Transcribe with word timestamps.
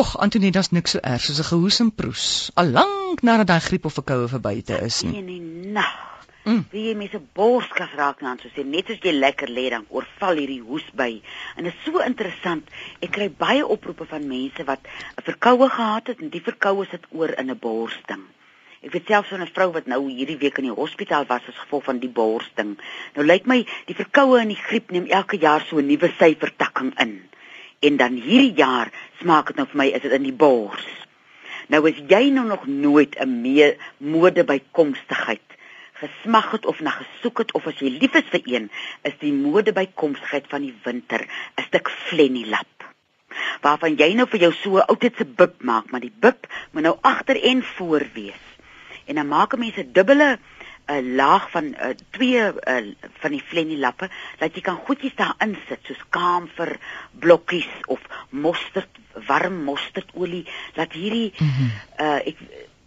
Och, 0.00 0.16
Antonie, 0.16 0.50
daar's 0.50 0.70
niks 0.72 0.94
so 0.94 0.98
erg 1.04 1.20
soos 1.20 1.38
'n 1.40 1.48
gehoes 1.48 1.78
en 1.82 1.88
proes. 1.94 2.50
Al 2.60 2.68
lank 2.76 3.18
nadat 3.22 3.46
daai 3.46 3.60
griep 3.60 3.84
of 3.84 3.92
verkoue 3.98 4.28
verbyte 4.28 4.78
is 4.86 5.02
nie. 5.02 5.10
Nee 5.12 5.22
nee, 5.40 5.72
nou. 5.76 5.90
Mm. 6.44 6.62
Wie 6.70 6.84
jy 6.86 6.94
mense 6.96 7.20
borskas 7.38 7.92
raak 7.98 8.22
nou, 8.24 8.32
soos 8.40 8.56
jy 8.56 8.64
net 8.64 8.88
as 8.94 9.02
jy 9.04 9.12
lekker 9.12 9.50
lê 9.58 9.66
dan 9.74 9.84
oorval 9.88 10.40
hierdie 10.40 10.62
hoes 10.64 10.86
by. 10.96 11.10
En 11.56 11.68
dit 11.68 11.74
is 11.74 11.84
so 11.84 12.00
interessant. 12.00 12.72
Ek 13.04 13.12
kry 13.12 13.28
baie 13.44 13.66
oproepe 13.76 14.06
van 14.08 14.24
mense 14.28 14.64
wat 14.64 14.80
'n 15.18 15.26
verkoue 15.28 15.68
gehad 15.68 16.06
het 16.06 16.20
en 16.20 16.32
die 16.32 16.46
verkoue 16.48 16.86
sit 16.90 17.04
oor 17.10 17.34
in 17.36 17.50
'n 17.50 17.58
borsting. 17.58 18.24
Ek 18.80 18.92
weet 18.92 19.06
selfs 19.06 19.28
van 19.28 19.42
'n 19.42 19.52
vrou 19.52 19.72
wat 19.72 19.86
nou 19.86 20.00
hierdie 20.08 20.38
week 20.38 20.58
in 20.58 20.70
die 20.72 20.80
hospitaal 20.82 21.26
was 21.26 21.42
as 21.48 21.60
gevolg 21.64 21.84
van 21.84 21.98
die 21.98 22.14
borsting. 22.20 22.78
Nou 23.14 23.26
lyk 23.26 23.44
my 23.46 23.66
die 23.84 24.00
verkoue 24.00 24.40
en 24.40 24.48
die 24.48 24.64
griep 24.68 24.90
neem 24.90 25.06
elke 25.06 25.36
jaar 25.36 25.60
so 25.60 25.76
'n 25.76 25.86
nuwe 25.86 26.08
syfertakking 26.16 26.98
in 26.98 27.20
en 27.80 27.96
dan 27.96 28.16
hierdie 28.20 28.56
jaar 28.56 28.92
smaak 29.20 29.52
dit 29.52 29.56
nou 29.56 29.68
vir 29.68 29.80
my 29.82 29.88
is 29.88 30.02
dit 30.02 30.12
in 30.12 30.26
die 30.28 30.36
bors. 30.36 30.88
Nou 31.72 31.80
as 31.88 32.00
jy 32.10 32.30
nou 32.34 32.46
nog 32.46 32.66
nooit 32.66 33.16
'n 33.20 33.76
mode 33.98 34.44
bykomstigheid 34.44 35.50
gesmag 36.00 36.50
het 36.50 36.66
of 36.66 36.80
na 36.80 36.90
gesoek 36.90 37.38
het 37.38 37.52
of 37.52 37.66
as 37.66 37.80
jy 37.82 37.90
lief 38.00 38.14
is 38.14 38.28
vir 38.32 38.42
een, 38.44 38.70
is 39.02 39.16
die 39.20 39.32
mode 39.32 39.72
bykomstigheid 39.76 40.48
van 40.48 40.64
die 40.66 40.74
winter 40.84 41.20
'n 41.20 41.66
stuk 41.68 41.90
flenny 41.90 42.44
lap. 42.48 42.86
Waarvan 43.60 43.96
jy 43.96 44.14
nou 44.14 44.26
vir 44.28 44.40
jou 44.40 44.52
so 44.52 44.78
ouditse 44.78 45.24
bib 45.24 45.62
maak, 45.62 45.90
maar 45.90 46.00
die 46.00 46.12
bib 46.20 46.46
moet 46.72 46.82
nou 46.82 46.96
agter 47.00 47.42
en 47.42 47.62
voor 47.62 48.04
wees. 48.14 48.44
En 49.06 49.14
dan 49.14 49.28
maak 49.28 49.56
mense 49.56 49.92
dubbele 49.92 50.38
'n 50.90 51.14
laag 51.14 51.50
van 51.50 51.66
uh, 51.74 51.92
twee 52.10 52.40
uh, 52.40 52.94
van 53.22 53.30
die 53.30 53.42
flenny 53.50 53.76
lappe 53.78 54.08
dat 54.38 54.54
jy 54.54 54.62
kan 54.66 54.80
goedjies 54.86 55.14
daarin 55.14 55.56
sit 55.68 55.84
soos 55.86 56.02
kamfer 56.10 56.78
blokkies 57.12 57.70
of 57.86 58.00
mosterd 58.30 58.98
warm 59.26 59.62
mosterdolie 59.64 60.46
dat 60.74 60.92
hierdie 60.92 61.32
mm 61.36 61.50
-hmm. 61.50 61.70
uh, 62.00 62.26
ek 62.26 62.36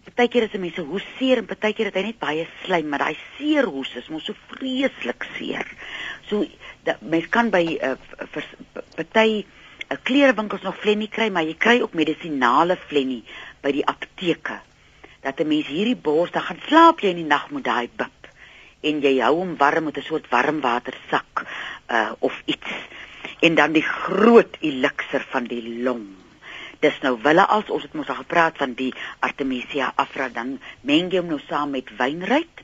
partykeer 0.03 0.43
is 0.43 0.59
mense 0.59 0.81
hoe 0.81 1.01
seer 1.17 1.37
en 1.41 1.45
partykeer 1.45 1.89
het 1.89 1.95
hy 1.95 2.03
net 2.09 2.19
baie 2.19 2.47
slijm 2.63 2.89
maar 2.91 3.05
daai 3.05 3.17
seer 3.37 3.65
hoes 3.65 3.95
is 3.95 4.09
mos 4.13 4.25
so 4.27 4.35
vreeslik 4.51 5.25
seer. 5.37 5.65
So 6.29 6.45
mens 6.99 7.29
kan 7.29 7.49
by 7.49 7.63
uh, 7.79 7.95
party 8.95 9.43
uh, 9.43 9.97
klerewinkels 10.03 10.61
nog 10.67 10.77
flenny 10.83 11.07
kry 11.07 11.29
maar 11.31 11.47
jy 11.47 11.55
kry 11.55 11.79
ook 11.81 11.95
medisinale 11.97 12.77
flenny 12.89 13.23
by 13.63 13.71
die 13.71 13.85
apteke 13.87 14.59
dat 15.23 15.39
'n 15.39 15.47
mens 15.47 15.67
hierdie 15.67 15.95
bors 15.95 16.31
dan 16.31 16.41
gaan 16.41 16.61
slaap 16.67 16.99
jy 16.99 17.09
in 17.09 17.21
die 17.23 17.31
nag 17.35 17.49
met 17.51 17.63
daai 17.63 17.89
bib 17.95 18.23
en 18.83 18.99
jy 19.03 19.13
hou 19.23 19.35
hom 19.39 19.55
warm 19.57 19.87
met 19.87 19.97
'n 19.97 20.03
soort 20.09 20.27
warmwatersak 20.29 21.45
uh 21.89 22.11
of 22.19 22.41
iets. 22.45 22.71
En 23.39 23.55
dan 23.55 23.71
die 23.71 23.83
groot 23.83 24.57
elixir 24.59 25.25
van 25.29 25.43
die 25.43 25.83
long. 25.83 26.05
Dis 26.79 26.99
nou 27.01 27.17
wille 27.23 27.45
as 27.47 27.69
ons 27.69 27.83
het 27.83 27.93
mos 27.93 28.09
al 28.09 28.15
gepraat 28.15 28.57
van 28.57 28.73
die 28.73 28.93
artemisia 29.19 29.93
afra 29.95 30.29
dan 30.29 30.59
meng 30.81 31.11
jy 31.11 31.19
hom 31.19 31.31
nou 31.31 31.39
saam 31.47 31.71
met 31.71 31.95
wynruit 31.97 32.63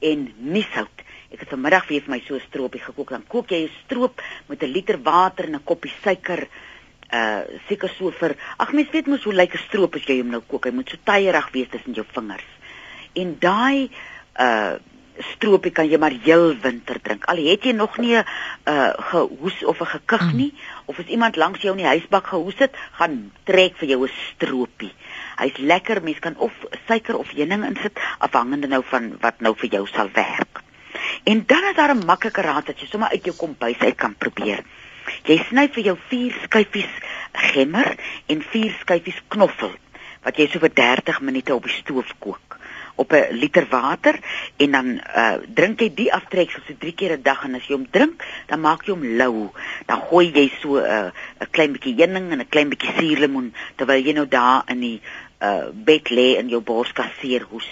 en 0.00 0.32
niesout. 0.36 1.00
Ek 1.32 1.40
het 1.40 1.48
vanmiddag 1.48 1.86
vir 1.86 2.02
my 2.06 2.20
so 2.26 2.34
'n 2.34 2.40
stroopie 2.40 2.80
gekook. 2.80 3.10
Dan 3.10 3.26
kook 3.26 3.48
jy 3.50 3.64
'n 3.64 3.70
stroop 3.84 4.22
met 4.48 4.62
'n 4.62 4.72
liter 4.72 5.02
water 5.02 5.44
en 5.44 5.54
'n 5.54 5.64
koppie 5.64 5.92
suiker 6.02 6.48
uh 7.14 7.60
seker 7.68 7.92
so 7.98 8.10
vir 8.20 8.34
ag 8.58 8.72
mens 8.72 8.90
weet 8.90 9.06
mos 9.06 9.24
hoe 9.24 9.34
lyk 9.34 9.54
'n 9.54 9.66
stroop 9.68 9.94
as 9.94 10.06
jy 10.08 10.18
hom 10.20 10.32
nou 10.34 10.42
kook. 10.46 10.66
Hy 10.66 10.72
moet 10.72 10.88
so 10.90 10.96
tyerig 11.04 11.50
wees 11.52 11.70
tussen 11.70 11.94
jou 11.94 12.06
vingers. 12.16 12.50
En 13.14 13.36
daai 13.38 13.90
uh 14.40 14.74
stroopie 15.22 15.70
kan 15.70 15.86
jy 15.86 15.98
maar 16.02 16.14
heel 16.24 16.56
winter 16.58 16.98
drink. 17.02 17.24
Al 17.30 17.38
het 17.46 17.64
jy 17.64 17.72
nog 17.72 17.98
nie 17.98 18.16
'n 18.16 18.24
uh, 18.66 18.90
gehoes 19.10 19.64
of 19.64 19.80
'n 19.80 19.86
gekug 19.86 20.32
nie 20.32 20.52
mm. 20.52 20.58
of 20.86 20.98
as 20.98 21.06
iemand 21.06 21.36
langs 21.36 21.62
jou 21.62 21.70
in 21.70 21.82
die 21.82 21.86
huisbak 21.86 22.26
gehoes 22.26 22.58
het 22.58 22.74
gaan 22.98 23.32
trek 23.44 23.76
vir 23.76 23.88
jou 23.88 24.02
'n 24.02 24.10
stroopie. 24.10 24.92
Hy's 25.36 25.56
lekker. 25.58 26.02
Mens 26.02 26.18
kan 26.18 26.36
of 26.36 26.52
suiker 26.86 27.16
of 27.16 27.30
heuning 27.30 27.64
insit 27.64 27.98
afhangende 28.18 28.66
nou 28.66 28.82
van 28.84 29.16
wat 29.20 29.40
nou 29.40 29.54
vir 29.56 29.70
jou 29.70 29.86
sal 29.86 30.10
werk. 30.12 30.62
En 31.24 31.44
dan 31.46 31.62
is 31.62 31.76
daar 31.76 31.94
'n 31.94 32.06
maklike 32.06 32.42
raad 32.42 32.66
wat 32.66 32.80
jy 32.80 32.86
sommer 32.86 33.08
uit 33.08 33.24
jou 33.24 33.36
kombuis 33.36 33.78
uit 33.78 33.94
kan 33.96 34.14
probeer 34.14 34.64
Jy 35.24 35.38
sny 35.48 35.68
vir 35.68 35.84
jou 35.84 35.96
4 36.08 36.40
skyfies 36.44 36.92
gemmer 37.52 37.96
en 38.26 38.42
4 38.42 38.76
skyfies 38.80 39.20
knoffel 39.28 39.72
wat 40.24 40.38
jy 40.40 40.48
so 40.48 40.58
vir 40.58 40.72
30 40.72 41.20
minute 41.20 41.54
op 41.54 41.64
die 41.68 41.78
stoof 41.82 42.14
kook 42.18 42.58
op 42.94 43.12
'n 43.12 43.34
liter 43.34 43.66
water 43.70 44.18
en 44.56 44.70
dan 44.70 44.86
uh 45.16 45.36
drink 45.54 45.80
jy 45.80 45.94
die 45.94 46.12
aftrek 46.12 46.50
so 46.50 46.60
3 46.78 46.94
keer 46.94 47.12
'n 47.16 47.22
dag 47.22 47.44
en 47.44 47.54
as 47.54 47.66
jy 47.66 47.74
hom 47.74 47.90
drink 47.90 48.24
dan 48.46 48.60
maak 48.60 48.86
jy 48.86 48.92
hom 48.92 49.04
lou 49.04 49.50
dan 49.86 50.00
gooi 50.00 50.30
jy 50.32 50.50
so 50.60 50.78
'n 50.78 50.84
uh, 50.84 51.10
'n 51.40 51.50
klein 51.50 51.72
bietjie 51.72 51.94
heuning 51.98 52.30
en 52.32 52.40
'n 52.40 52.48
klein 52.48 52.68
bietjie 52.68 52.94
suurlemoen 52.98 53.54
terwyl 53.76 54.04
jy 54.04 54.12
nou 54.12 54.28
daar 54.28 54.62
in 54.66 54.80
die 54.80 55.00
uh 55.40 55.68
bed 55.72 56.10
lê 56.10 56.38
in 56.38 56.48
jou 56.48 56.60
borskasseer 56.60 57.42
hoes. 57.50 57.68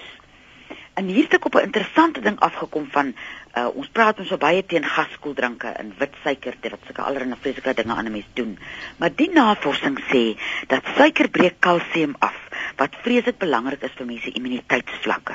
En 0.95 1.07
hier 1.09 1.25
het 1.25 1.35
ek 1.35 1.45
op 1.45 1.55
'n 1.55 1.69
interessante 1.71 2.21
ding 2.21 2.39
afgekom 2.41 2.87
van 2.91 3.15
uh, 3.57 3.69
ons 3.77 3.89
praat 3.93 4.19
ons 4.23 4.29
so 4.29 4.39
baie 4.41 4.63
teen 4.69 4.85
gaskoeldranke 4.87 5.73
en 5.81 5.93
wit 5.99 6.15
suiker 6.25 6.57
dit 6.61 6.73
wat 6.73 6.87
sulke 6.89 7.05
allerlei 7.05 7.39
vreeslike 7.41 7.75
dinge 7.81 7.95
aan 7.95 8.09
'n 8.09 8.13
mens 8.13 8.31
doen. 8.35 8.59
Maar 8.99 9.11
die 9.17 9.31
navorsing 9.31 9.99
sê 10.11 10.25
dat 10.69 10.85
suiker 10.97 11.29
breek 11.29 11.61
kalsium 11.61 12.15
af 12.19 12.37
wat 12.77 12.97
vreeslik 13.03 13.39
belangrik 13.39 13.83
is 13.83 13.97
vir 13.97 14.07
mense 14.07 14.33
immuniteitsvlakke. 14.33 15.35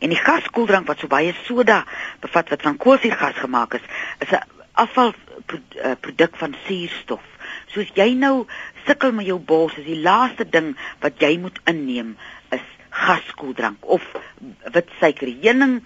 En 0.00 0.08
die 0.08 0.18
gaskoeldrank 0.18 0.86
wat 0.86 0.98
so 0.98 1.06
baie 1.06 1.34
soda 1.44 1.84
bevat 2.20 2.48
wat 2.48 2.62
van 2.62 2.76
koolsuurgas 2.76 3.36
gemaak 3.36 3.74
is, 3.74 3.86
is 4.18 4.30
'n 4.30 4.42
afvalproduk 4.72 6.32
uh, 6.34 6.38
van 6.38 6.54
suurstof. 6.66 7.22
Soos 7.66 7.90
jy 7.94 8.14
nou 8.14 8.46
sukkel 8.86 9.12
met 9.12 9.26
jou 9.26 9.38
bors, 9.38 9.76
is 9.78 9.84
die 9.84 10.02
laaste 10.02 10.48
ding 10.48 10.76
wat 11.00 11.20
jy 11.20 11.38
moet 11.38 11.58
inneem 11.64 12.16
gaskoeldrank 12.94 13.86
of 13.96 14.04
wit 14.72 14.90
suiker 15.00 15.30
heuning 15.42 15.80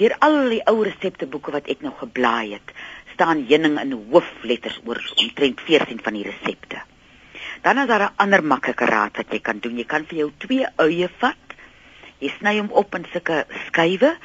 deur 0.00 0.16
al 0.26 0.38
die 0.52 0.62
ou 0.70 0.80
resepteboeke 0.86 1.52
wat 1.56 1.68
ek 1.72 1.84
nou 1.84 1.92
geblaai 1.98 2.56
het 2.56 2.72
staan 3.14 3.44
heuning 3.48 3.76
in 3.82 3.92
hoofletters 4.12 4.80
oor 4.88 5.00
omtrent 5.16 5.60
14 5.66 6.00
van 6.06 6.16
die 6.18 6.24
resepte 6.28 6.80
dan 7.64 7.78
is 7.82 7.90
daar 7.90 8.06
'n 8.08 8.16
ander 8.24 8.42
maklike 8.42 8.86
raad 8.86 9.16
wat 9.16 9.32
jy 9.32 9.40
kan 9.40 9.60
doen 9.60 9.78
jy 9.78 9.84
kan 9.84 10.04
vir 10.04 10.18
jou 10.24 10.30
twee 10.38 10.66
eie 10.86 11.08
vat 11.20 11.56
jy 12.18 12.32
sny 12.38 12.58
hom 12.58 12.72
op 12.72 12.94
in 12.94 13.06
sulke 13.12 13.44
skywe 13.66 14.16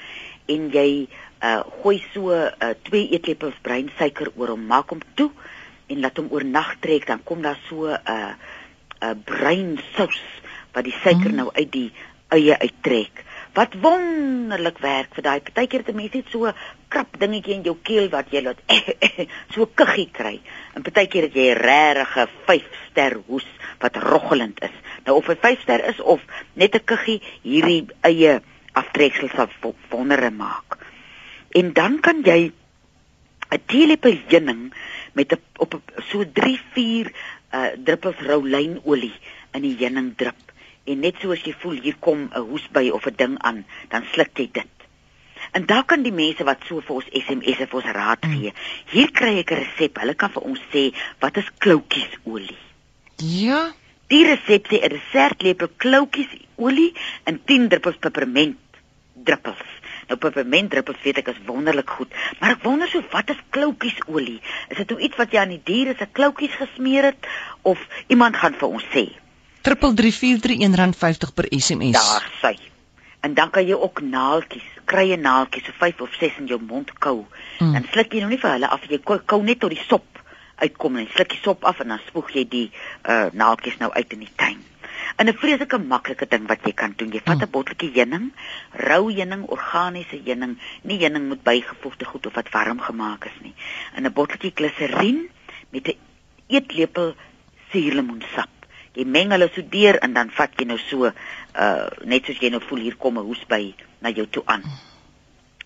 en 0.47 0.69
jy 0.71 1.07
uh, 1.43 1.61
gooi 1.81 2.03
so 2.13 2.31
uh, 2.31 2.73
twee 2.83 3.09
eetlepels 3.11 3.59
bruin 3.61 3.91
suiker 3.97 4.31
oor 4.35 4.55
hom 4.55 4.65
maak 4.65 4.89
hom 4.89 5.01
toe 5.15 5.31
en 5.87 5.99
laat 5.99 6.17
hom 6.17 6.31
oornag 6.31 6.75
trek 6.79 7.07
dan 7.07 7.23
kom 7.23 7.41
daar 7.41 7.59
so 7.69 7.87
'n 7.87 7.99
uh, 8.07 8.33
'n 9.01 9.09
uh, 9.09 9.15
bruin 9.25 9.79
sous 9.95 10.21
wat 10.73 10.83
die 10.83 10.95
suiker 11.03 11.31
mm. 11.31 11.35
nou 11.35 11.49
uit 11.53 11.71
die 11.71 11.91
eie 12.35 12.57
uittrek. 12.59 13.23
Wat 13.55 13.71
wonderlik 13.79 14.81
werk 14.83 15.13
vir 15.15 15.23
daai 15.23 15.39
partykeer 15.39 15.85
het 15.85 15.89
'n 15.91 15.95
mens 15.95 16.11
net 16.13 16.27
so 16.31 16.47
'n 16.47 16.55
krap 16.89 17.19
dingetjie 17.19 17.53
in 17.55 17.63
jou 17.63 17.77
keel 17.81 18.09
wat 18.09 18.27
jy 18.31 18.41
laat 18.41 18.59
so 19.53 19.65
kuggie 19.65 20.09
kry. 20.11 20.41
En 20.75 20.81
partykeer 20.81 21.23
het 21.27 21.33
jy 21.33 21.47
'n 21.51 21.61
regte 21.63 22.27
5 22.45 22.65
ster 22.89 23.13
hoes 23.27 23.47
wat 23.79 23.95
roggelend 23.95 24.59
is. 24.61 24.75
Nou 25.05 25.17
of 25.17 25.25
dit 25.25 25.39
5 25.39 25.61
ster 25.61 25.87
is 25.87 25.99
of 25.99 26.21
net 26.53 26.75
'n 26.75 26.83
kuggie, 26.83 27.21
hierdie 27.41 27.85
eie 28.01 28.41
aftreksel 28.73 29.29
sal 29.29 29.47
wondere 29.89 30.31
maak. 30.31 30.77
En 31.51 31.73
dan 31.73 31.99
kan 31.99 32.21
jy 32.23 32.51
'n 33.51 33.61
teelepel 33.65 34.19
heuning 34.27 34.73
met 35.13 35.31
'n 35.31 35.39
op 35.57 35.73
a, 35.73 35.79
so 36.11 36.25
3 36.33 36.59
4 36.73 37.11
uh 37.53 37.67
druppels 37.83 38.19
rou 38.19 38.43
lynolie 38.43 39.15
in 39.53 39.61
die 39.61 39.77
heuning 39.79 40.15
drup 40.15 40.45
en 40.85 40.99
net 40.99 41.21
soos 41.21 41.43
jy 41.45 41.53
voel 41.61 41.79
hier 41.81 41.97
kom 41.99 42.29
'n 42.29 42.47
hoesby 42.49 42.89
of 42.89 43.05
'n 43.05 43.15
ding 43.17 43.37
aan, 43.39 43.65
dan 43.89 44.03
sluk 44.13 44.37
jy 44.37 44.49
dit. 44.51 44.75
En 45.51 45.65
daar 45.65 45.85
kan 45.85 46.01
die 46.03 46.11
mense 46.11 46.43
wat 46.43 46.65
so 46.67 46.81
vir 46.81 46.95
ons 46.95 47.09
SMS 47.11 47.59
of 47.65 47.73
ons 47.73 47.91
raad 47.95 48.25
mm. 48.25 48.33
gee. 48.33 48.53
Hier 48.91 49.11
kry 49.11 49.37
ek 49.39 49.51
'n 49.51 49.61
resep. 49.63 49.97
Hulle 50.01 50.15
kan 50.15 50.29
vir 50.29 50.43
ons 50.43 50.61
sê 50.73 50.83
wat 51.19 51.37
is 51.37 51.49
kloutjiesolie. 51.57 52.57
Ja. 53.15 53.73
Die 54.07 54.25
resep 54.25 54.67
sê 54.67 54.81
'n 54.81 54.91
resertlepel 54.97 55.69
kloutjiesolie 55.77 56.93
en 57.23 57.41
10 57.45 57.67
druppels 57.69 57.97
peperment 57.97 58.57
druppels. 59.13 59.71
Nou 60.07 60.17
peperment 60.21 60.69
druppels 60.71 61.01
weet 61.01 61.17
ek 61.17 61.31
is 61.33 61.45
wonderlik 61.45 61.89
goed, 61.89 62.11
maar 62.39 62.51
ek 62.51 62.63
wonder 62.63 62.89
so 62.89 63.01
wat 63.11 63.29
is 63.29 63.41
kloutjiesolie? 63.49 64.41
Is 64.69 64.77
dit 64.77 64.89
nou 64.89 64.99
iets 64.99 65.17
wat 65.17 65.31
jy 65.31 65.39
aan 65.39 65.55
die 65.55 65.63
diere 65.63 65.95
se 65.97 66.05
kloutjies 66.11 66.57
gesmeer 66.61 67.03
het 67.03 67.29
of 67.61 67.79
iemand 68.07 68.37
gaan 68.37 68.53
vir 68.53 68.67
ons 68.67 68.85
sê? 68.93 69.07
3343 69.65 71.33
per 71.33 71.45
SMS. 71.49 71.91
Daar 71.91 72.29
sy. 72.41 72.57
En 73.25 73.33
dan 73.33 73.49
kan 73.49 73.65
jy 73.65 73.73
ook 73.73 74.01
naaltjies, 74.05 74.65
krye 74.85 75.17
naaltjies, 75.17 75.65
so 75.65 75.73
5 75.77 76.01
of 76.05 76.13
6 76.19 76.37
in 76.43 76.51
jou 76.51 76.59
mond 76.61 76.91
kou. 77.01 77.23
Mm. 77.57 77.71
Dan 77.73 77.87
sluk 77.89 78.13
jy 78.13 78.21
nou 78.21 78.29
nie 78.29 78.37
vir 78.43 78.53
hulle 78.53 78.69
af 78.69 78.85
jy 78.85 78.99
kou, 79.01 79.17
kou 79.25 79.41
net 79.41 79.63
tot 79.63 79.73
die 79.73 79.81
sop 79.87 80.21
uitkom 80.61 81.01
en 81.01 81.09
sluk 81.15 81.33
die 81.33 81.41
sop 81.41 81.65
af 81.65 81.81
en 81.81 81.95
dan 81.95 82.03
spoeg 82.05 82.29
jy 82.37 82.45
die 82.51 82.67
uh 83.09 83.25
naaltjies 83.33 83.81
nou 83.81 83.89
uit 83.91 84.13
in 84.13 84.21
die 84.27 84.31
tuin. 84.37 84.61
En 85.17 85.27
'n 85.27 85.37
vreeslike 85.41 85.81
maklike 85.81 86.29
ding 86.29 86.45
wat 86.47 86.61
jy 86.63 86.71
kan 86.71 86.93
doen, 86.95 87.11
jy 87.11 87.21
vat 87.25 87.41
'n 87.41 87.47
mm. 87.49 87.51
botteltjie 87.57 87.91
heuning, 87.97 88.31
rou 88.85 89.09
heuning, 89.09 89.49
organiese 89.49 90.21
heuning, 90.25 90.59
nie 90.83 90.99
heuning 91.01 91.29
met 91.29 91.43
bygevoegde 91.43 92.05
goed 92.05 92.25
of 92.25 92.33
wat 92.33 92.53
warm 92.53 92.79
gemaak 92.79 93.25
is 93.25 93.39
nie. 93.41 93.55
In 93.97 94.05
'n 94.05 94.13
botteltjie 94.13 94.51
gliserien 94.53 95.25
met 95.69 95.87
'n 95.87 95.97
eetlepel 96.47 97.15
suurlemoensap 97.71 98.53
Jy 98.95 99.05
meng 99.05 99.31
hulle 99.35 99.49
so 99.51 99.61
deur 99.61 99.99
en 100.01 100.13
dan 100.13 100.31
vat 100.31 100.51
jy 100.59 100.65
nou 100.65 100.77
so 100.79 101.05
uh 101.05 101.87
net 102.05 102.25
soos 102.25 102.41
jy 102.41 102.49
nou 102.49 102.61
voel 102.63 102.85
hier 102.87 102.97
kom 102.97 103.17
'n 103.19 103.27
hoes 103.27 103.43
by 103.47 103.73
na 104.01 104.09
jou 104.09 104.27
toe 104.27 104.43
aan. 104.45 104.63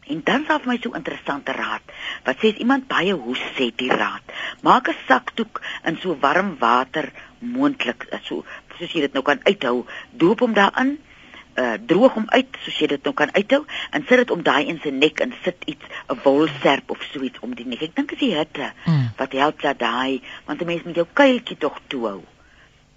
En 0.10 0.22
dan 0.26 0.46
sal 0.46 0.60
vir 0.60 0.72
my 0.72 0.78
so 0.82 0.98
interessante 0.98 1.54
raad. 1.54 1.86
Wat 2.26 2.40
sê 2.42 2.50
as 2.54 2.62
iemand 2.64 2.88
baie 2.88 3.14
hoes 3.14 3.42
sê 3.58 3.70
die 3.76 3.92
raad? 3.92 4.26
Maak 4.62 4.90
'n 4.90 4.98
sakdoek 5.08 5.62
in 5.86 5.98
so 6.02 6.18
warm 6.22 6.58
water 6.60 7.12
moontlik, 7.40 8.08
so 8.24 8.44
soos 8.78 8.92
jy 8.92 9.02
dit 9.02 9.14
nou 9.14 9.24
kan 9.24 9.40
uithou, 9.44 9.86
doop 10.12 10.40
hom 10.40 10.54
daarin 10.54 10.98
uh 11.60 11.76
droog 11.86 12.14
hom 12.14 12.28
uit 12.30 12.58
soos 12.64 12.78
jy 12.80 12.88
dit 12.88 13.04
nou 13.04 13.14
kan 13.14 13.32
uithou 13.36 13.66
en 13.92 14.06
sit 14.08 14.22
dit 14.22 14.32
om 14.32 14.44
daai 14.44 14.70
in 14.72 14.80
sy 14.84 14.92
nek 14.96 15.20
en 15.26 15.34
sit 15.44 15.64
iets 15.66 15.86
'n 16.08 16.20
wolserp 16.24 16.92
of 16.92 17.04
so 17.12 17.22
iets 17.22 17.40
om 17.40 17.56
die 17.56 17.66
nek. 17.66 17.82
Ek 17.82 17.96
dink 17.96 18.12
is 18.12 18.20
die 18.20 18.36
hitte 18.36 18.72
mm. 18.86 19.08
wat 19.18 19.32
help 19.34 19.62
dat 19.62 19.80
daai 19.80 20.22
want 20.46 20.62
'n 20.62 20.66
mens 20.66 20.84
met 20.84 20.96
jou 20.96 21.08
kuiltjie 21.14 21.58
tog 21.58 21.80
toe 21.88 22.06
hou. 22.08 22.22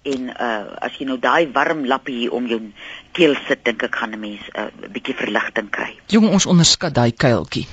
En 0.03 0.31
uh 0.35 0.63
as 0.83 0.97
jy 0.99 1.05
nou 1.07 1.15
daai 1.19 1.47
warm 1.55 1.85
lappie 1.87 2.17
hier 2.23 2.33
om 2.35 2.47
jou 2.47 2.59
keel 3.15 3.37
sit, 3.47 3.63
dink 3.63 3.83
ek 3.87 3.95
gaan 3.95 4.11
'n 4.11 4.19
mens 4.19 4.43
'n 4.51 4.67
uh, 4.83 4.89
bietjie 4.91 5.15
verligting 5.15 5.69
kry. 5.69 5.93
Jong, 6.11 6.27
ons 6.27 6.45
onderskat 6.45 6.93
daai 6.93 7.11
kuiltjie. 7.11 7.67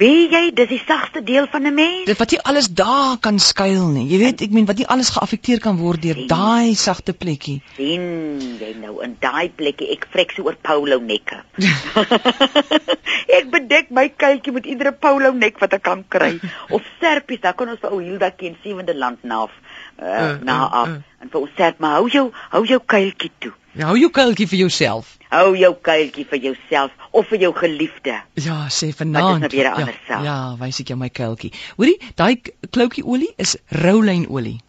Weet 0.00 0.32
jy, 0.32 0.46
dis 0.56 0.68
die 0.70 0.80
sagste 0.80 1.20
deel 1.20 1.44
van 1.52 1.66
'n 1.68 1.74
mens. 1.74 2.06
Dit 2.08 2.18
wat 2.18 2.30
jy 2.32 2.38
alles 2.48 2.68
daar 2.72 3.18
kan 3.20 3.38
skuil 3.38 3.86
nie. 3.92 4.06
Jy 4.08 4.18
weet, 4.18 4.40
ek 4.40 4.50
meen 4.50 4.64
wat 4.64 4.78
nie 4.80 4.86
alles 4.86 5.10
geaffekteer 5.12 5.60
kan 5.60 5.76
word 5.76 6.02
deur 6.02 6.26
daai 6.26 6.74
sagte 6.74 7.12
plekkie. 7.12 7.60
sien 7.76 8.56
jy 8.60 8.72
nou 8.80 9.02
in 9.04 9.16
daai 9.20 9.50
plekkie, 9.50 9.90
ek 9.92 10.06
vrek 10.10 10.32
so 10.32 10.42
oor 10.42 10.56
polo 10.56 10.98
nekke. 10.98 11.44
ek 13.38 13.50
bedek 13.52 13.90
my 13.90 14.08
kuiltjie 14.08 14.52
met 14.52 14.66
iedere 14.66 14.92
polo 14.92 15.32
nek 15.32 15.60
wat 15.60 15.72
ek 15.72 15.82
kan 15.82 16.04
kry 16.08 16.40
of 16.74 16.82
serpies, 17.00 17.40
dan 17.40 17.54
kan 17.54 17.68
ons 17.68 17.80
vir 17.80 17.92
ou 17.92 18.00
Hilda 18.00 18.30
ken 18.30 18.56
sewende 18.64 18.96
land 18.96 19.20
na 19.22 19.42
af, 19.44 19.52
uh, 20.00 20.06
uh, 20.06 20.42
na 20.42 20.68
af. 20.68 20.88
Uh, 20.88 20.92
uh. 20.94 21.02
En 21.20 21.28
vir 21.28 21.40
ons 21.40 21.56
serp, 21.56 21.78
maar 21.78 21.98
hou 21.98 22.08
jou 22.08 22.30
hou 22.50 22.64
jou 22.66 22.80
kuiltjie 22.86 23.30
toe. 23.38 23.52
Ja, 23.72 23.90
hou 23.90 23.98
jou 23.98 24.10
kuiltjie 24.10 24.48
vir 24.50 24.58
jouself. 24.64 25.16
Hou 25.30 25.52
jou 25.56 25.74
kuiltjie 25.86 26.24
vir 26.30 26.40
jouself 26.48 26.90
of 27.10 27.28
vir 27.30 27.44
jou 27.44 27.52
geliefde. 27.54 28.16
Ja, 28.40 28.56
sê 28.72 28.90
vanaand. 28.96 29.44
Dit 29.44 29.52
is 29.52 29.58
nou 29.58 29.62
weer 29.62 29.70
'n 29.70 29.82
ander 29.82 30.00
saak. 30.06 30.24
Ja, 30.24 30.32
ja 30.32 30.56
wys 30.58 30.80
ek 30.80 30.88
jou 30.88 30.98
my 30.98 31.08
kuiltjie. 31.08 31.52
Hoorie, 31.76 32.00
daai 32.14 32.40
kloutjie 32.70 33.04
olie 33.04 33.32
is 33.36 33.56
roulyn 33.68 34.26
olie. 34.28 34.60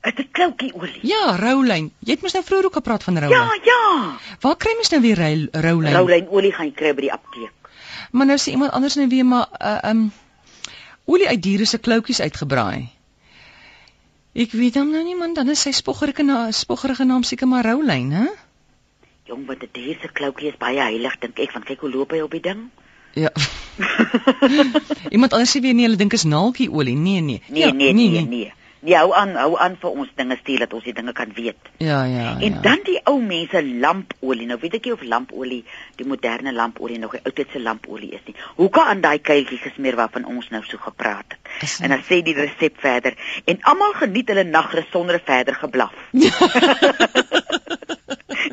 Dit 0.00 0.18
is 0.18 0.26
kloutjie 0.32 0.72
olie. 0.74 1.00
Ja, 1.02 1.36
roulyn. 1.36 1.90
Jy 1.98 2.12
het 2.12 2.22
mos 2.22 2.32
nou 2.32 2.44
vroeër 2.44 2.64
ook 2.64 2.78
gepraat 2.80 3.02
van 3.02 3.18
roulyn. 3.18 3.38
Ja, 3.38 3.58
ja. 3.64 4.16
Waar 4.40 4.56
kry 4.56 4.74
mens 4.74 4.90
nou 4.90 5.00
weer 5.02 5.18
roulyn? 5.52 5.92
Roulyn 5.92 6.28
olie 6.28 6.52
gaan 6.52 6.66
jy 6.66 6.72
kry 6.72 6.94
by 6.94 7.00
die 7.00 7.12
apteek. 7.12 7.52
Maar 8.10 8.26
nou 8.26 8.38
sê 8.38 8.54
iemand 8.54 8.72
anders 8.72 8.94
nou 8.94 9.08
weer 9.08 9.26
maar 9.26 9.48
uh 9.60 9.90
um 9.90 10.12
olie 11.04 11.28
uit 11.28 11.42
diere 11.42 11.64
se 11.64 11.78
kloutjies 11.78 12.20
uitgebraai. 12.20 12.97
Ek 14.38 14.52
weet 14.54 14.76
hom 14.78 14.92
nou 14.94 15.00
nie 15.02 15.16
man, 15.18 15.32
dan 15.34 15.48
is 15.50 15.64
sy 15.66 15.72
spoggerige 15.74 16.22
naam 16.22 16.52
spoggerige 16.54 17.02
naam 17.08 17.24
seker 17.26 17.48
maar 17.50 17.66
roulyn, 17.66 18.12
hè? 18.14 18.26
Jong, 19.26 19.42
wat 19.48 19.64
dit 19.64 19.80
hier 19.82 19.98
se 19.98 20.10
kloutjie 20.14 20.52
is 20.52 20.60
baie 20.60 20.78
heilig 20.78 21.16
dink 21.18 21.40
ek, 21.42 21.56
want 21.56 21.66
kyk 21.66 21.82
hoe 21.82 21.90
loop 21.90 22.14
hy 22.14 22.20
op 22.22 22.36
die 22.36 22.44
ding. 22.44 22.68
Ja. 23.18 23.32
Iemand 25.14 25.34
anders 25.34 25.56
sê 25.56 25.62
weer 25.64 25.74
nee, 25.74 25.88
hulle 25.88 25.98
dink 25.98 26.14
is 26.14 26.22
naaltjie 26.28 26.68
olie. 26.70 26.94
Nee, 26.94 27.24
nee. 27.24 27.42
Nee, 27.48 27.64
ja, 27.64 27.72
nee, 27.74 27.90
nee, 27.92 28.12
nee. 28.14 28.26
nee. 28.30 28.52
Nee, 28.80 28.94
hou 28.94 29.10
aan, 29.14 29.34
hou 29.34 29.56
aan 29.58 29.74
vir 29.80 29.90
ons 30.02 30.10
dinge 30.14 30.36
stuur 30.38 30.62
dat 30.64 30.74
ons 30.76 30.84
die 30.86 30.94
dinge 30.94 31.12
kan 31.12 31.32
weet. 31.34 31.70
Ja, 31.82 32.04
ja. 32.06 32.36
En 32.38 32.58
ja. 32.58 32.60
dan 32.62 32.82
die 32.86 32.98
ou 33.10 33.16
mense 33.22 33.62
lampolie. 33.66 34.46
Nou 34.46 34.58
weet 34.62 34.78
ek 34.78 34.86
nie 34.86 34.94
of 34.94 35.02
lampolie 35.02 35.64
die 35.98 36.06
moderne 36.06 36.52
lampolie 36.54 36.98
nog 37.02 37.16
die 37.16 37.24
oudste 37.24 37.62
lampolie 37.62 38.12
is 38.14 38.22
nie. 38.26 38.36
Hoe 38.60 38.68
kan 38.70 38.92
aan 38.92 39.02
daai 39.02 39.18
kuiltjie 39.18 39.58
gesmeer 39.62 39.98
waarvan 39.98 40.28
ons 40.30 40.50
nou 40.54 40.62
so 40.66 40.78
gepraat 40.82 41.34
het? 41.34 41.54
Is 41.66 41.78
en 41.82 41.90
dan 41.94 42.04
sê 42.06 42.20
die 42.22 42.36
resep 42.38 42.78
verder 42.78 43.18
en 43.44 43.58
almal 43.72 43.96
geniet 43.98 44.30
hulle 44.30 44.46
nagrus 44.46 44.86
sonder 44.94 45.18
verder 45.24 45.58
geblaf. 45.58 45.94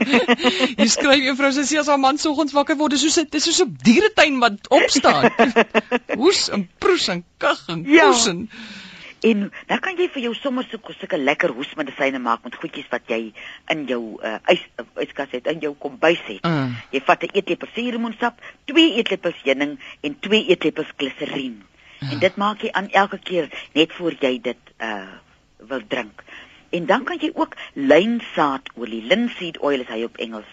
Jy 0.05 0.87
skryf 0.89 1.21
juffrou 1.23 1.51
Sessie 1.55 1.79
as 1.79 1.89
haar 1.91 2.01
man 2.01 2.17
soggens 2.21 2.53
wakker 2.55 2.77
word, 2.79 2.95
dis 2.95 3.05
soos 3.05 3.19
'n 3.21 3.29
dis 3.31 3.45
soos 3.47 3.61
'n 3.63 3.77
dieretuin 3.85 4.39
wat 4.41 4.69
opstaan. 4.69 5.29
Hoes 6.21 6.49
en 6.49 6.67
proes 6.79 7.07
en 7.13 7.23
kag 7.37 7.61
en 7.69 7.85
koes 7.85 8.25
en 8.31 8.39
ja. 8.49 8.83
En 9.25 9.51
dan 9.67 9.79
kan 9.81 9.97
jy 9.97 10.05
vir 10.13 10.27
jou 10.27 10.33
sommer 10.37 10.65
so 10.69 10.93
sulke 10.99 11.17
lekker 11.17 11.53
hoesmedisyne 11.57 12.19
maak 12.21 12.43
met 12.45 12.57
goedjies 12.61 12.89
wat 12.91 13.07
jy 13.09 13.19
in 13.73 13.85
jou 13.89 14.01
uh, 14.21 14.37
ys 14.53 14.61
yskas 15.01 15.33
het 15.33 15.47
in 15.49 15.63
jou 15.63 15.73
kombuis 15.81 16.21
het. 16.27 16.45
Uh. 16.45 16.69
Jy 16.93 17.01
vat 17.07 17.23
'n 17.25 17.33
eetlepel 17.33 17.71
suurlemoensap, 17.73 18.41
2 18.69 18.93
eetlepels 18.99 19.39
heuning 19.43 19.79
en 20.01 20.19
2 20.19 20.45
eetlepels 20.53 20.91
gliserien. 20.97 21.63
Uh. 22.01 22.11
En 22.11 22.19
dit 22.19 22.35
maak 22.35 22.61
jy 22.61 22.71
aan 22.71 22.89
elke 22.91 23.17
keer 23.17 23.49
net 23.73 23.93
voor 23.93 24.13
jy 24.19 24.39
dit 24.41 24.73
uh 24.79 25.23
wil 25.65 25.81
drink. 25.87 26.21
En 26.69 26.85
dan 26.85 27.03
kan 27.03 27.17
jy 27.17 27.31
ook 27.33 27.55
lynsaadolie, 27.73 29.01
linseed 29.09 29.57
oil 29.57 29.81
is 29.81 29.89
hy 29.89 30.03
op 30.03 30.17
Engels, 30.17 30.51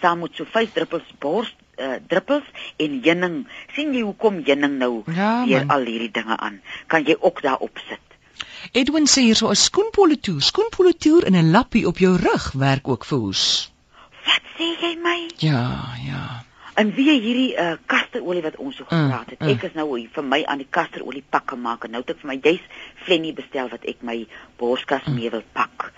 saam 0.00 0.20
met 0.22 0.36
so 0.36 0.44
5 0.44 0.72
druppels 0.72 1.08
bors 1.18 1.50
uh, 1.76 1.98
druppels 2.06 2.46
en 2.76 3.00
heuning. 3.02 3.46
sien 3.74 3.94
jy 3.94 4.04
hoekom 4.06 4.42
heuning 4.46 4.78
nou 4.78 5.02
ja, 5.06 5.44
hier 5.44 5.66
al 5.66 5.88
hierdie 5.88 6.10
dinge 6.10 6.36
aan? 6.36 6.60
Kan 6.86 7.04
jy 7.08 7.16
ook 7.18 7.42
daarop 7.42 7.78
sit? 7.88 8.11
Edwin 8.70 9.06
sê 9.10 9.26
hier 9.26 9.36
so 9.36 9.50
'n 9.50 9.58
skoenpolitoer, 9.58 10.42
skoenpolitoer 10.42 11.26
in 11.26 11.36
'n 11.36 11.50
lappie 11.50 11.86
op 11.86 11.98
jou 11.98 12.16
rug 12.16 12.52
werk 12.52 12.88
ook 12.88 13.04
vir 13.04 13.18
hoes. 13.18 13.72
Wat 14.24 14.44
sê 14.56 14.68
jy 14.82 14.94
my? 15.02 15.30
Ja, 15.36 15.94
ja. 16.06 16.44
En 16.74 16.94
wie 16.94 17.10
hierdie 17.10 17.56
uh, 17.56 17.72
kasterolie 17.86 18.42
wat 18.42 18.56
ons 18.56 18.76
so 18.76 18.84
mm, 18.84 18.88
gepraat 18.88 19.30
het. 19.30 19.40
Uh, 19.40 19.48
uh. 19.48 19.54
Ek 19.56 19.66
is 19.68 19.74
nou 19.74 19.98
hier 19.98 20.08
vir 20.14 20.24
my 20.24 20.40
aan 20.44 20.62
die 20.62 20.70
kasterolie 20.70 21.24
pakke 21.28 21.56
maak 21.56 21.84
en 21.84 21.90
nou 21.90 22.00
het 22.00 22.14
ek 22.14 22.22
vir 22.22 22.30
my 22.30 22.38
juis 22.40 22.62
flennie 23.04 23.34
bestel 23.36 23.68
wat 23.68 23.84
ek 23.84 24.00
my 24.00 24.22
borskas 24.62 25.04
uh. 25.06 25.14
mee 25.14 25.30
wil 25.30 25.44
pak. 25.52 25.90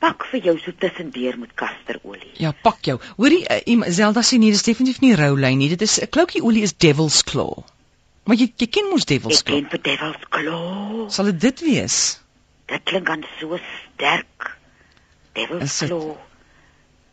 Pak 0.00 0.26
vir 0.32 0.40
jou 0.48 0.58
so 0.58 0.72
tussendeur 0.72 1.38
met 1.38 1.54
kasterolie. 1.54 2.34
Ja, 2.40 2.52
pak 2.52 2.82
jou. 2.84 2.98
Hoorie, 3.16 3.44
uh, 3.48 3.86
Zelda 3.88 4.24
sê 4.26 4.40
nee, 4.40 4.50
dis 4.50 4.66
definitief 4.66 5.00
nie 5.04 5.14
roulyn 5.14 5.58
nie. 5.58 5.68
Dit 5.68 5.82
is 5.82 6.00
'n 6.00 6.10
kloutjie 6.10 6.42
olie 6.42 6.62
is 6.62 6.74
devil's 6.74 7.22
claw. 7.22 7.62
Maar 8.26 8.40
jy 8.40 8.50
jy 8.58 8.66
ken 8.74 8.88
mos 8.90 9.06
Devil's 9.06 9.42
Claw. 9.46 9.56
Ek 9.56 9.62
ken 9.62 9.72
vir 9.74 9.82
Devil's 9.86 10.30
Claw. 10.34 11.02
Sal 11.14 11.30
dit 11.30 11.40
dit 11.46 11.66
wees? 11.68 11.98
Dit 12.66 12.86
klink 12.90 13.10
aan 13.12 13.22
so 13.38 13.58
sterk. 13.62 14.48
Devil's 15.38 15.78
Claw. 15.86 16.16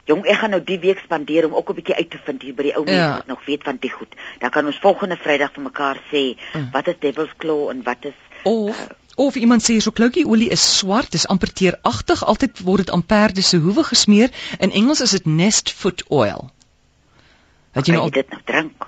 Jong, 0.09 0.25
ek 0.27 0.41
gaan 0.41 0.51
nou 0.51 0.59
die 0.67 0.79
week 0.83 0.99
spandeer 1.05 1.45
om 1.47 1.53
ook 1.55 1.69
'n 1.69 1.77
bietjie 1.79 1.95
uit 1.95 2.09
te 2.11 2.19
vind 2.25 2.41
hier 2.41 2.55
by 2.55 2.63
die 2.63 2.75
ou 2.75 2.83
mense 2.83 2.99
ja. 2.99 3.13
wat 3.21 3.27
nog 3.27 3.45
weet 3.45 3.63
van 3.63 3.77
die 3.79 3.91
goed. 3.91 4.15
Dan 4.39 4.49
kan 4.49 4.65
ons 4.65 4.79
volgende 4.83 5.15
Vrydag 5.15 5.53
vir 5.53 5.63
mekaar 5.63 6.01
sê 6.11 6.35
mm. 6.35 6.69
wat 6.73 6.87
is 6.87 6.99
Devil's 6.99 7.31
Claw 7.37 7.69
en 7.69 7.83
wat 7.83 8.05
is 8.05 8.17
of 8.43 8.79
uh, 8.79 8.89
of 9.15 9.35
iemand 9.35 9.63
sê 9.63 9.77
so 9.77 9.91
kloutjie 9.91 10.25
olie 10.27 10.49
is 10.49 10.63
swart, 10.77 11.11
dis 11.11 11.27
amper 11.27 11.53
teeragtig, 11.53 12.23
altyd 12.25 12.59
word 12.59 12.85
dit 12.85 12.91
aan 12.91 13.05
perde 13.05 13.41
se 13.41 13.57
hoewe 13.57 13.83
gesmeer. 13.83 14.33
In 14.59 14.71
Engels 14.71 15.01
is 15.01 15.11
dit 15.11 15.25
nest 15.25 15.71
foot 15.71 16.03
oil. 16.09 16.49
Het 17.71 17.87
jy 17.87 17.93
nou 17.93 18.09
dit 18.09 18.29
nou 18.29 18.41
drink? 18.45 18.87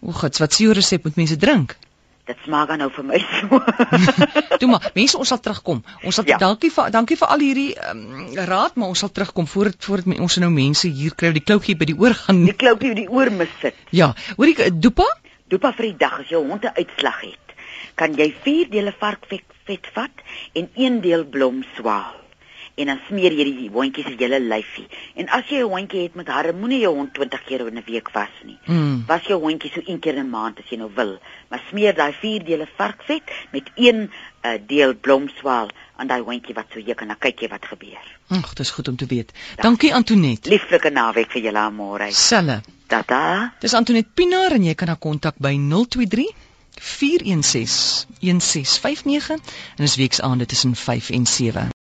O, 0.00 0.12
God, 0.16 0.36
wat 0.40 0.56
sê 0.56 0.64
jou 0.64 0.74
resep 0.76 1.04
moet 1.04 1.16
mense 1.20 1.36
drink? 1.36 1.76
Dit 2.28 2.38
smaak 2.44 2.70
nou 2.78 2.88
vir 2.94 3.06
my 3.08 3.18
so. 3.18 3.58
Toe 4.60 4.68
maar, 4.70 4.86
mense, 4.94 5.18
ons 5.18 5.32
sal 5.32 5.40
terugkom. 5.42 5.80
Ons 6.06 6.20
sal 6.20 6.28
ja. 6.30 6.38
dankie 6.40 6.70
vir 6.72 6.92
dankie 6.94 7.18
vir 7.18 7.32
al 7.34 7.42
hierdie 7.42 7.70
um, 7.90 8.04
raad, 8.50 8.76
maar 8.78 8.92
ons 8.94 9.02
sal 9.02 9.10
terugkom 9.10 9.48
voor 9.50 9.72
dit 9.72 9.88
voor 9.88 10.04
dit 10.04 10.22
ons 10.26 10.38
nou 10.44 10.50
mense 10.54 10.88
hier 11.00 11.16
kry 11.18 11.32
die 11.36 11.44
kloutjie 11.44 11.76
by 11.80 11.90
die 11.90 11.96
oor 11.98 12.14
gaan. 12.14 12.44
Die 12.46 12.56
kloutjie 12.64 12.94
by 12.94 13.00
die 13.02 13.10
oor 13.10 13.32
mis 13.34 13.52
sit. 13.64 13.76
Ja, 13.96 14.12
hoor 14.38 14.52
ek 14.54 14.62
dopa? 14.78 15.08
Dopa 15.50 15.74
vir 15.74 15.90
die 15.90 15.96
dag 16.04 16.20
as 16.22 16.30
jou 16.30 16.44
hond 16.46 16.64
'n 16.64 16.76
uitslag 16.78 17.20
het, 17.26 17.56
kan 17.98 18.14
jy 18.14 18.30
4 18.46 18.70
dele 18.70 18.94
varkvet 19.00 19.44
vet 19.66 19.90
vat 19.96 20.24
en 20.54 20.70
1 20.76 21.00
deel 21.02 21.26
blom 21.26 21.64
swaal 21.76 22.14
en 22.80 22.92
dan 22.92 23.00
smeer 23.08 23.34
jy 23.36 23.44
die 23.48 23.68
hondjie 23.72 24.04
se 24.06 24.14
hele 24.18 24.40
lyfie. 24.40 24.86
En 25.14 25.28
as 25.36 25.48
jy 25.48 25.60
'n 25.62 25.70
hondjie 25.70 26.02
het 26.02 26.14
met 26.14 26.28
harre, 26.28 26.52
moenie 26.52 26.80
jou 26.80 26.94
hond 26.94 27.14
20 27.14 27.44
keer 27.44 27.66
in 27.66 27.78
'n 27.78 27.84
week 27.86 28.10
was 28.12 28.34
nie. 28.44 28.58
Mm. 28.66 29.04
Was 29.06 29.26
jou 29.26 29.40
hondjie 29.40 29.70
so 29.70 29.80
een 29.84 30.00
keer 30.00 30.14
in 30.14 30.26
'n 30.26 30.30
maand 30.30 30.58
as 30.58 30.68
jy 30.70 30.76
nou 30.76 30.90
wil. 30.94 31.18
Maar 31.48 31.62
smeer 31.70 31.94
daai 31.94 32.12
4 32.12 32.44
dele 32.44 32.68
varkvet 32.76 33.22
met 33.52 33.70
1 33.74 34.10
uh, 34.42 34.58
deel 34.66 34.94
blomswaal 34.94 35.68
aan 35.96 36.06
daai 36.06 36.22
hondjie 36.22 36.54
wat 36.54 36.66
so 36.72 36.80
juk 36.80 37.00
en 37.00 37.08
dan 37.08 37.18
kyk 37.18 37.40
jy 37.40 37.48
wat 37.48 37.64
gebeur. 37.64 38.04
Ag, 38.28 38.48
dit 38.48 38.60
is 38.60 38.70
goed 38.70 38.88
om 38.88 38.96
te 38.96 39.06
weet. 39.06 39.32
Da. 39.56 39.62
Dankie 39.62 39.94
Antonet. 39.94 40.46
Lieflike 40.46 40.90
naweek 40.90 41.30
vir 41.30 41.42
julle 41.42 41.70
môre. 41.70 42.12
Selle. 42.12 42.60
Tata. 42.86 43.52
Dis 43.60 43.74
Antonet 43.74 44.14
Pinaar 44.14 44.52
en 44.52 44.64
jy 44.64 44.74
kan 44.74 44.88
haar 44.88 44.98
kontak 44.98 45.38
by 45.38 45.54
023 45.56 46.30
416 46.80 48.06
1659 48.20 49.36
en 49.76 49.84
dis 49.84 49.96
weeksaande 49.96 50.46
tussen 50.46 50.74
5 50.76 51.10
en 51.10 51.26
7. 51.26 51.70